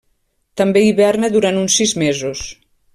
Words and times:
També 0.61 0.81
hiberna 0.85 1.31
durant 1.37 1.63
uns 1.67 1.79
sis 1.83 1.95
mesos. 2.07 2.47